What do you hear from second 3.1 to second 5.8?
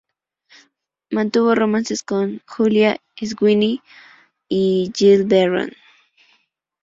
Sweeney y Jill Barron.